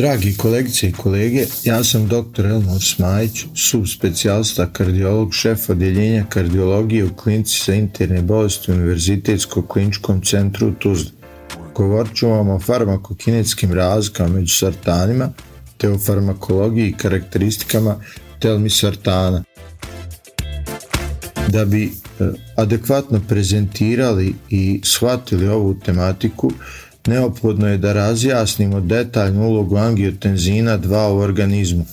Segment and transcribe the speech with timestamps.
[0.00, 2.46] Dragi kolegice i kolege, ja sam dr.
[2.46, 10.68] Elmor Smajić, subspecijalista kardiolog, šef odjeljenja kardiologije u klinici za interne bolesti Univerzitetskog kliničkom centru
[10.68, 11.10] u Tuzli.
[11.74, 15.32] Govorit ću vam o farmakokinetskim razlikama među sartanima
[15.76, 17.96] te o farmakologiji i karakteristikama
[18.38, 19.44] telmisartana.
[21.48, 21.90] Da bi e,
[22.56, 26.52] adekvatno prezentirali i shvatili ovu tematiku,
[27.06, 31.86] neophodno je da razjasnimo detaljnu ulogu angiotenzina 2 u organizmu.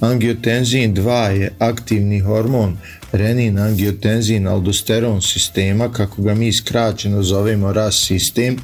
[0.00, 2.76] Angiotenzin 2 je aktivni hormon
[3.12, 8.56] renin angiotenzin aldosteron sistema, kako ga mi skraćeno zovemo RAS sistem,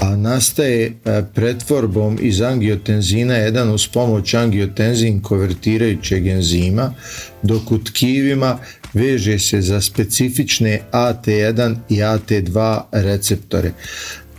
[0.00, 6.94] a nastaje e, pretvorbom iz angiotenzina 1 uz pomoć angiotenzin konvertirajućeg enzima,
[7.42, 8.58] dok u tkivima
[8.94, 13.72] veže se za specifične AT1 i AT2 receptore.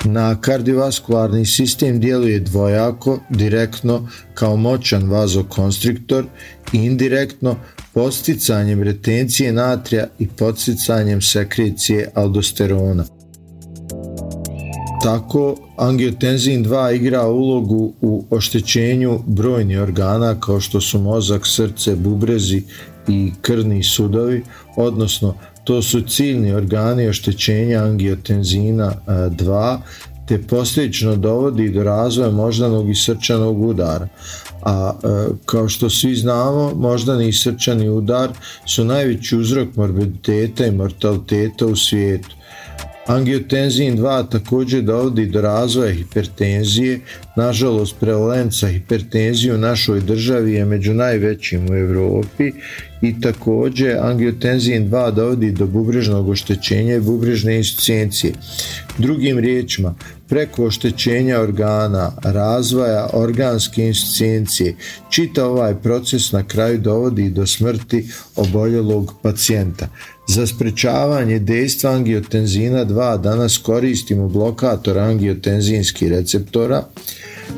[0.06, 6.26] Na kardiovaskularni sistem djeluje dvojako, direktno kao moćan vazokonstriktor
[6.74, 7.56] i indirektno
[7.94, 13.04] posticanjem retencije natrija i podsticanjem sekrecije aldosterona.
[15.04, 22.64] Tako, angiotenzin 2 igra ulogu u oštećenju brojnih organa kao što su mozak, srce, bubrezi
[23.08, 24.44] i krvni sudovi,
[24.76, 25.36] odnosno
[25.72, 29.78] to su ciljni organi oštećenja angiotenzina 2
[30.28, 34.08] te posljedično dovodi do razvoja moždanog i srčanog udara.
[34.62, 34.94] A
[35.46, 38.30] kao što svi znamo, moždani i srčani udar
[38.66, 42.36] su najveći uzrok morbiditeta i mortaliteta u svijetu.
[43.06, 47.00] Angiotenzin 2 također dovodi do razvoja hipertenzije,
[47.36, 52.52] nažalost prevalenca hipertenzije u našoj državi je među najvećim u Europi
[53.02, 58.34] i također angiotenzin 2 dovodi do bubrežnog oštećenja i bubrežne insuficijencije.
[58.98, 59.96] Drugim riječima,
[60.28, 64.75] preko oštećenja organa, razvoja organske insuficijencije,
[65.09, 69.88] čita ovaj proces na kraju dovodi do smrti oboljelog pacijenta.
[70.31, 76.84] Za sprečavanje dejstva angiotenzina 2 danas koristimo blokator angiotenzinskih receptora,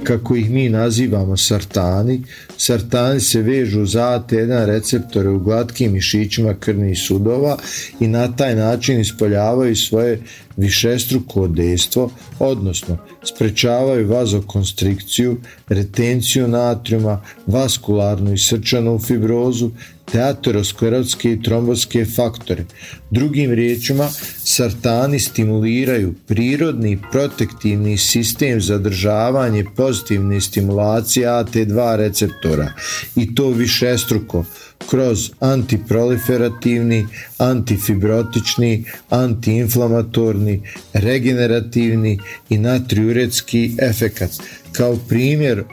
[0.03, 2.22] kako ih mi nazivamo sartani.
[2.57, 7.57] Sartani se vežu za AT1 receptore u glatkim mišićima krvnih sudova
[8.00, 10.22] i na taj način ispoljavaju svoje
[10.57, 15.38] višestruko dejstvo, odnosno sprečavaju vazokonstrikciju,
[15.69, 19.72] retenciju natriuma, vaskularnu i srčanu fibrozu,
[20.12, 22.66] te aterosklerotske i trombotske faktore.
[23.09, 24.09] Drugim riječima,
[24.44, 32.74] sartani stimuliraju prirodni protektivni sistem zadržavanje pozitivne stimulacije AT2 receptora
[33.16, 34.46] i to višestruko
[34.89, 37.07] kroz antiproliferativni,
[37.38, 40.61] antifibrotični, antiinflamatorni,
[40.94, 44.31] regenerativni i natriuretski efekat.
[44.72, 45.66] Kao primjer uh,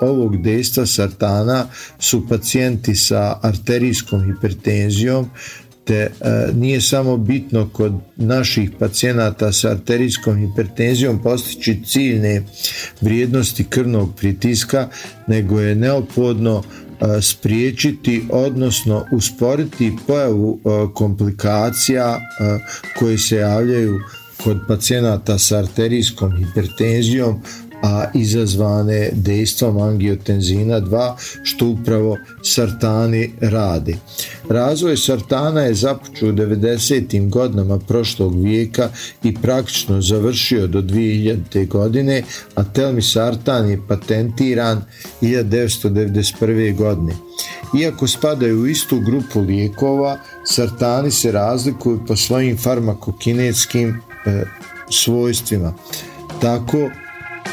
[0.00, 1.66] ovog dejstva sartana
[1.98, 5.30] su pacijenti sa arterijskom hipertenzijom,
[5.84, 12.42] te uh, nije samo bitno kod naših pacijenata sa arterijskom hipertenzijom postići ciljne
[13.00, 14.88] vrijednosti krvnog pritiska,
[15.26, 16.62] nego je neophodno
[17.22, 20.60] spriječiti odnosno usporiti pojavu
[20.94, 22.20] komplikacija
[22.98, 24.00] koje se javljaju
[24.44, 27.42] kod pacijenata sa arterijskom hipertenzijom
[27.82, 33.96] a izazvane dejstvom angiotenzina 2 što upravo sartani rade.
[34.48, 37.30] Razvoj sartana je započeo u 90.
[37.30, 38.88] godinama prošlog vijeka
[39.22, 41.68] i praktično završio do 2000.
[41.68, 42.22] godine,
[42.54, 44.82] a telmisartan je patentiran
[45.22, 46.76] 1991.
[46.76, 47.12] godine.
[47.80, 54.44] Iako spadaju u istu grupu lijekova, sartani se razlikuju po svojim farmakokinetskim e,
[54.90, 55.74] svojstvima.
[56.40, 56.90] Tako,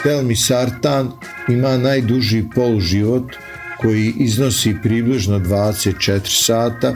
[0.04, 1.12] Telmisartan
[1.50, 3.24] ima najduži poluživot
[3.82, 6.96] koji iznosi približno 24 sata,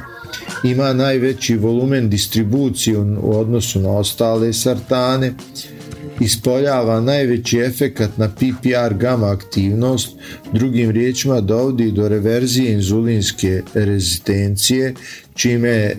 [0.63, 5.33] ima najveći volumen distribucije u odnosu na ostale sartane,
[6.19, 10.09] ispoljava najveći efekat na PPR gama aktivnost,
[10.53, 14.93] drugim riječima dovodi do reverzije inzulinske rezistencije,
[15.33, 15.93] čime e,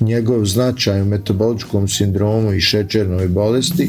[0.00, 3.88] njegov značaj u metaboličkom sindromu i šećernoj bolesti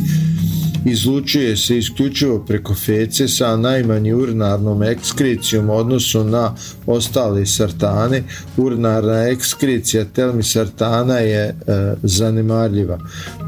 [0.86, 8.24] Izlučuje se isključivo preko fece sa najmanji urinarnom ekskrecijom u odnosu na ostale sartane.
[8.58, 11.56] Urinarna ekskrecija telmisartana je e,
[12.04, 13.00] zanemarljiva.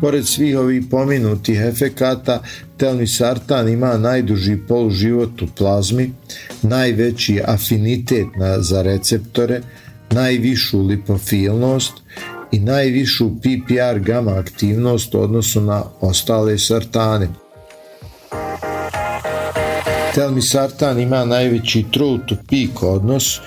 [0.02, 2.42] Pored svih ovih pominutih efekata,
[2.78, 6.12] telmisartan ima najduži poluživot u plazmi,
[6.62, 9.62] najveći afinitet na, za receptore,
[10.12, 12.05] najvišu lipofilnost
[12.52, 17.28] i najvišu PPR gama aktivnost u odnosu na ostale sartane.
[20.16, 23.40] Telmisartan ima najveći throat to peak odnos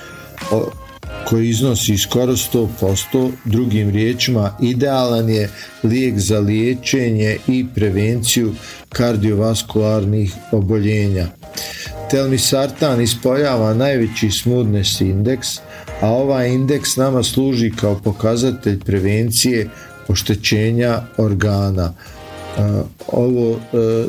[1.29, 5.51] koji iznosi skoro 100%, drugim riječima idealan je
[5.83, 8.55] lijek za liječenje i prevenciju
[8.89, 11.27] kardiovaskularnih oboljenja.
[12.11, 15.49] Telmisartan ispoljava najveći smoothness indeks,
[16.01, 19.71] a ovaj indeks nama služi kao pokazatelj prevencije
[20.09, 21.93] oštećenja organa.
[21.93, 22.61] E,
[23.07, 23.59] ovo e,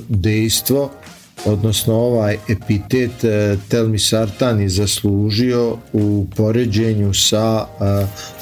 [0.09, 0.91] dejstvo
[1.45, 7.65] odnosno ovaj epitet e, telmisartan je zaslužio u poređenju sa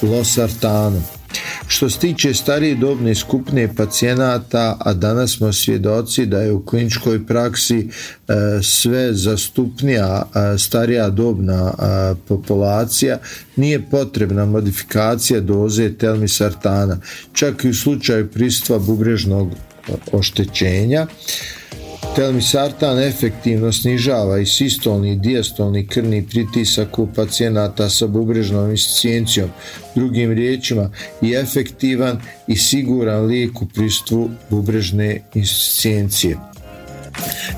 [0.01, 1.03] losartanom.
[1.67, 7.25] Što se tiče starije dobne skupine pacijenata, a danas smo svjedoci da je u kliničkoj
[7.25, 13.17] praksi e, sve zastupnija e, starija dobna e, populacija,
[13.55, 16.99] nije potrebna modifikacija doze telmisartana,
[17.33, 19.51] čak i u slučaju pristva bubrežnog
[20.11, 21.07] oštećenja.
[22.15, 29.49] Telmisartan efektivno snižava i sistolni i dijastolni krvni pritisak u pacijenata sa bubrežnom insuficijencijom,
[29.95, 36.37] drugim riječima i efektivan i siguran lijek u pristvu bubrežne insuficijencije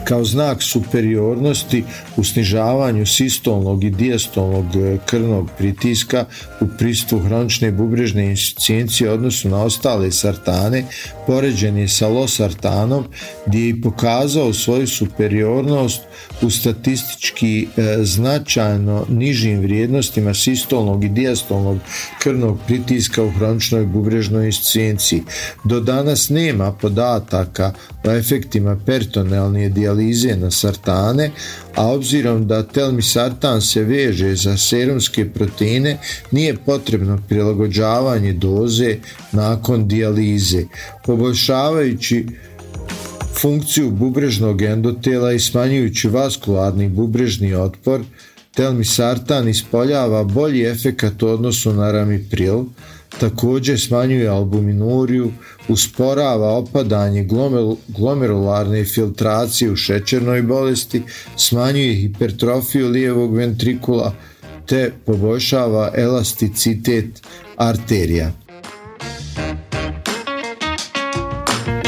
[0.03, 1.83] kao znak superiornosti
[2.17, 6.25] u snižavanju sistolnog i dijastolnog e, krvnog pritiska
[6.61, 10.83] u pristupu hronične bubrežne insuficijencije odnosu na ostale sartane,
[11.27, 13.05] poređen je sa losartanom
[13.45, 16.01] gdje je pokazao svoju superiornost
[16.41, 21.77] u statistički e, značajno nižim vrijednostima sistolnog i dijastolnog
[22.19, 25.23] krvnog pritiska u hroničnoj bubrežnoj insuficijenciji.
[25.63, 27.73] Do danas nema podataka
[28.03, 28.79] o efektima
[29.49, 31.31] peritonealne dijalize na sartane,
[31.75, 35.97] a obzirom da telmisartan se veže za serumske proteine,
[36.31, 38.97] nije potrebno prilagođavanje doze
[39.31, 40.65] nakon dijalize.
[41.05, 42.25] Poboljšavajući
[43.41, 48.01] funkciju bubrežnog endotela i smanjujući vaskularni bubrežni otpor,
[48.53, 52.65] telmisartan ispoljava bolji efekat u odnosu na ramipril,
[53.19, 55.31] također smanjuje albuminuriju,
[55.67, 57.27] usporava opadanje
[57.87, 61.01] glomerularne filtracije u šećernoj bolesti,
[61.37, 64.13] smanjuje hipertrofiju lijevog ventrikula
[64.65, 67.21] te poboljšava elasticitet
[67.57, 68.31] arterija.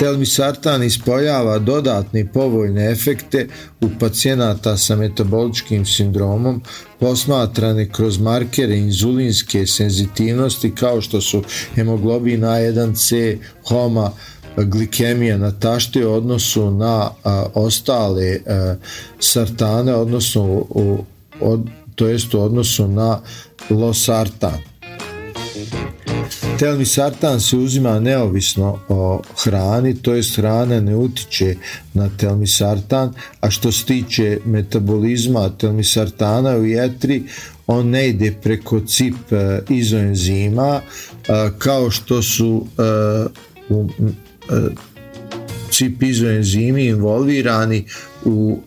[0.02, 3.48] Telmisartan ispoljava dodatne povoljne efekte
[3.82, 6.62] u pacijenata sa metaboličkim sindromom
[7.00, 11.44] posmatrane kroz markere inzulinske senzitivnosti kao što su
[11.76, 14.12] hemoglobin A1C, HOMA,
[14.58, 18.76] glikemija na tašte u odnosu na a, ostale a,
[19.20, 21.06] sartane, odnosno u,
[21.42, 21.62] od,
[21.96, 23.20] to jest u odnosu na
[23.70, 24.58] losartan.
[26.62, 31.56] Telmisartan se uzima neovisno o hrani, to jest hrana ne utiče
[31.94, 37.24] na telmisartan, a što se tiče metabolizma telmisartana u jetri,
[37.68, 42.82] on ne ide preko cip e, izoenzima, e, kao što su e,
[43.70, 43.90] u
[45.72, 47.86] cip izoenzimi involvirani
[48.26, 48.60] u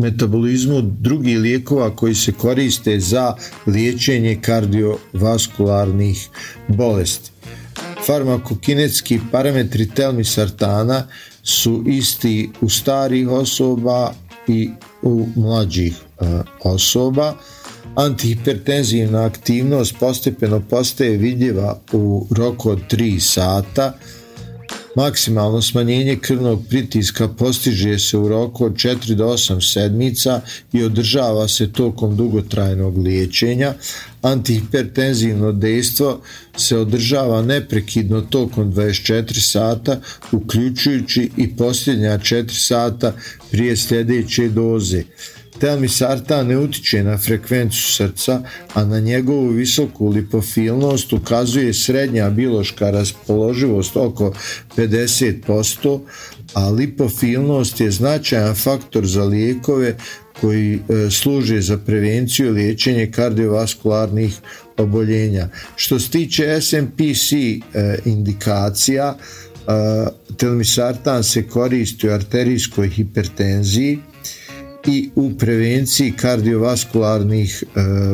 [0.00, 3.34] metabolizmu drugih lijekova koji se koriste za
[3.66, 6.28] liječenje kardiovaskularnih
[6.68, 7.30] bolesti.
[8.06, 11.06] Farmakokinetski parametri telmisartana
[11.42, 14.12] su isti u starih osoba
[14.48, 14.70] i
[15.02, 16.24] u mlađih e,
[16.62, 17.34] osoba.
[17.94, 23.92] Antihipertenzivna aktivnost postepeno postaje vidljiva u roku od 3 sata,
[24.96, 30.40] Maksimalno smanjenje krvnog pritiska postiže se u roku od 4 do 8 sedmica
[30.72, 33.74] i održava se tokom dugotrajnog liječenja.
[34.22, 36.20] Antihipertenzivno dejstvo
[36.56, 40.00] se održava neprekidno tokom 24 sata,
[40.32, 43.12] uključujući i posljednja 4 sata
[43.50, 45.02] prije sljedeće doze.
[45.60, 48.42] Telmisartan ne utiče na frekvenciju srca,
[48.74, 54.32] a na njegovu visoku lipofilnost ukazuje srednja biološka raspoloživost oko
[54.76, 56.00] 50%,
[56.54, 59.96] a lipofilnost je značajan faktor za lijekove
[60.40, 64.38] koji e, služe za prevenciju i liječenje kardiovaskularnih
[64.76, 65.48] oboljenja.
[65.76, 69.16] Što se tiče SMPC e, indikacija,
[70.36, 73.98] telmisartan se koristi u arterijskoj hipertenziji
[74.86, 77.64] i u prevenciji kardiovaskularnih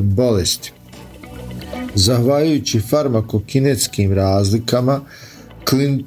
[0.03, 0.73] bolesti.
[1.95, 5.01] Zahvaljujući farmakokinetskim razlikama,
[5.65, 6.05] klin,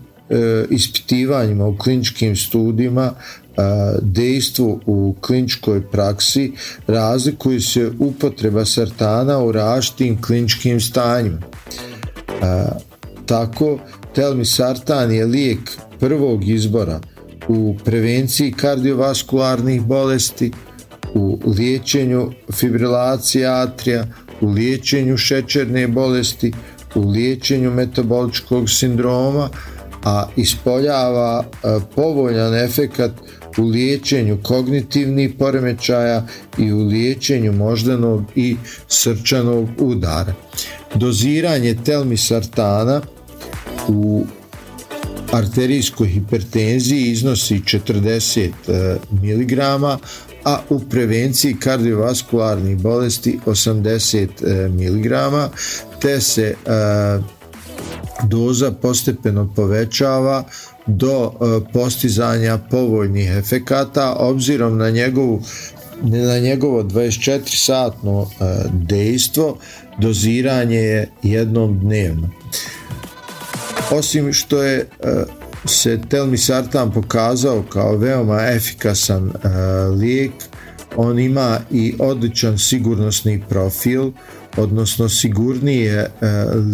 [0.69, 3.13] ispitivanjima u kliničkim studijima,
[4.01, 6.51] dejstvu u kliničkoj praksi
[6.87, 11.41] razlikuju se upotreba sartana u različitim kliničkim stanjima.
[13.25, 13.79] Tako,
[14.15, 15.59] telmisartan je lijek
[15.99, 16.99] prvog izbora
[17.49, 20.51] u prevenciji kardiovaskularnih bolesti,
[21.13, 24.05] u liječenju fibrilacije atrija,
[24.41, 26.51] u liječenju šećerne bolesti,
[26.95, 29.49] u liječenju metaboličkog sindroma,
[30.03, 31.43] a ispoljava
[31.95, 33.11] povoljan efekat
[33.57, 36.27] u liječenju kognitivnih poremećaja
[36.57, 38.55] i u liječenju moždanog i
[38.87, 40.33] srčanog udara.
[40.95, 43.01] Doziranje telmisartana
[43.87, 44.25] u
[45.31, 48.49] arterijskoj hipertenziji iznosi 40
[49.11, 49.59] mg,
[50.43, 55.11] a u prevenciji kardiovaskularnih bolesti 80 mg,
[56.01, 56.55] te se
[58.23, 60.43] doza postepeno povećava
[60.87, 61.31] do
[61.73, 65.41] postizanja povoljnih efekata obzirom na njegovu
[66.01, 68.29] na njegovo 24 satno
[68.71, 69.57] dejstvo
[69.97, 72.29] doziranje je jednom dnevno.
[73.91, 74.87] Osim što je
[75.65, 79.31] se telmisartan pokazao kao veoma efikasan
[79.99, 80.31] lijek,
[80.95, 84.11] on ima i odličan sigurnosni profil,
[84.57, 86.11] odnosno sigurniji je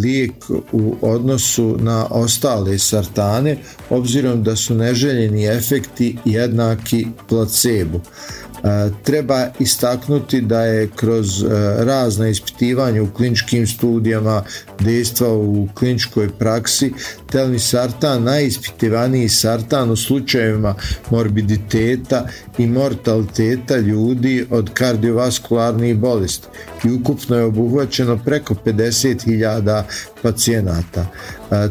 [0.01, 0.33] lijek
[0.71, 3.57] u odnosu na ostale sartane,
[3.89, 7.99] obzirom da su neželjeni efekti jednaki placebo.
[9.03, 11.43] Treba istaknuti da je kroz
[11.77, 14.43] razna ispitivanja u kliničkim studijama,
[14.79, 16.93] dejstva u kliničkoj praksi,
[17.35, 20.75] telmisartan najispitivaniji sartan u slučajevima
[21.11, 22.27] morbiditeta
[22.57, 26.47] i mortaliteta ljudi od kardiovaskularnih bolesti
[26.85, 29.83] i ukupno je obuhvaćeno preko 50.000
[30.21, 31.07] pacijenata.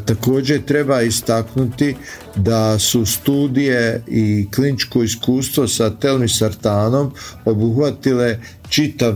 [0.06, 1.96] Također treba istaknuti
[2.36, 7.12] da su studije i kliničko iskustvo sa telmisartanom
[7.44, 8.38] obuhvatile
[8.74, 9.14] čitav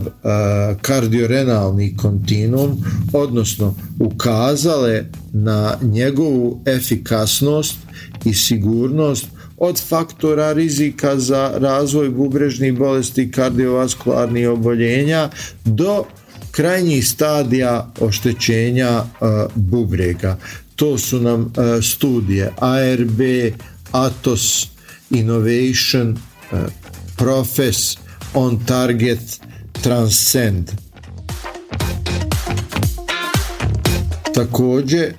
[0.81, 7.75] kardiorenalni kontinuum, odnosno ukazale na njegovu efikasnost
[8.25, 9.25] i sigurnost
[9.57, 15.29] od faktora rizika za razvoj bubrežnih bolesti kardiovaskularnih oboljenja
[15.65, 16.03] do
[16.51, 19.03] krajnjih stadija oštećenja
[19.55, 20.37] bubrega.
[20.75, 23.19] To su nam studije ARB,
[23.91, 24.67] ATOS,
[25.09, 26.17] Innovation,
[27.17, 27.97] Profes,
[28.33, 29.19] On Target,
[29.81, 30.71] Transcend.
[34.33, 35.13] Također,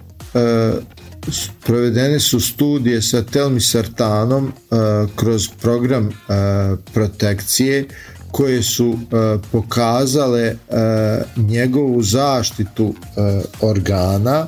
[1.67, 4.52] provedene su studije sa telmisartanom
[5.17, 6.11] kroz program
[6.93, 7.88] protekcije
[8.31, 8.99] koje su
[9.52, 10.55] pokazale
[11.37, 12.95] njegovu zaštitu
[13.61, 14.47] organa.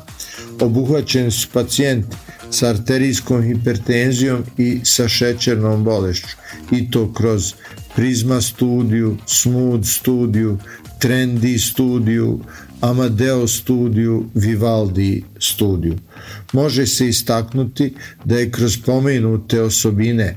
[0.60, 2.16] Obuhvaćeni su pacijenti
[2.52, 6.36] sa arterijskom hipertenzijom i sa šećernom bolešću
[6.70, 7.54] i to kroz
[7.96, 10.58] Prisma studiju, Smooth studiju,
[11.00, 12.40] Trendy studiju,
[12.80, 15.98] Amadeo studiju, Vivaldi studiju.
[16.52, 17.94] Može se istaknuti
[18.24, 20.36] da je kroz pomenute osobine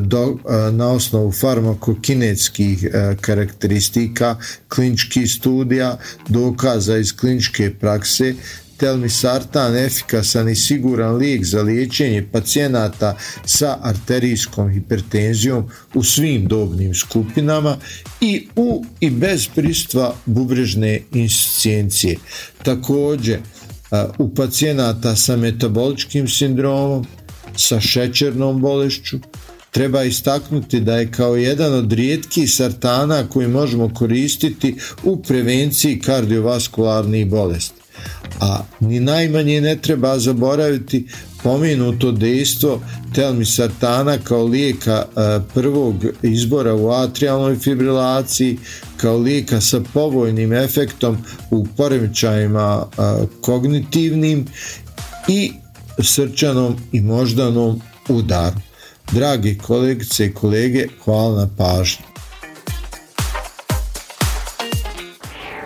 [0.00, 0.38] do,
[0.72, 2.86] na osnovu farmakokinetskih
[3.20, 4.36] karakteristika
[4.68, 8.34] kliničkih studija, dokaza iz kliničke prakse
[8.82, 17.76] telmisartan efikasan i siguran lijek za liječenje pacijenata sa arterijskom hipertenzijom u svim dobnim skupinama
[18.20, 22.16] i u i bez pristva bubrežne insuficijencije.
[22.62, 23.38] Također
[24.18, 27.06] u pacijenata sa metaboličkim sindromom,
[27.56, 29.18] sa šećernom bolešću,
[29.70, 37.26] treba istaknuti da je kao jedan od rijetkih sartana koji možemo koristiti u prevenciji kardiovaskularnih
[37.26, 37.81] bolesti
[38.40, 41.06] a ni najmanje ne treba zaboraviti
[41.42, 42.80] pomenuto dejstvo
[43.14, 45.04] telmisartana kao lijeka
[45.54, 48.58] prvog izbora u atrijalnoj fibrilaciji,
[48.96, 51.16] kao lijeka sa povoljnim efektom
[51.50, 52.86] u poremećajima
[53.40, 54.46] kognitivnim
[55.28, 55.52] i
[56.02, 58.56] srčanom i moždanom udaru.
[59.12, 62.11] Dragi kolegice i kolege, hvala na pažnju.